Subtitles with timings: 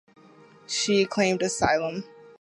[0.65, 2.05] She claimed asylum.